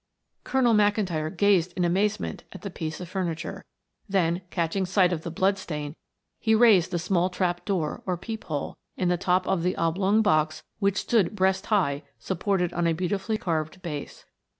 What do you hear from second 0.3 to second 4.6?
Colonel McIntyre gazed in amazement at the piece of furniture; then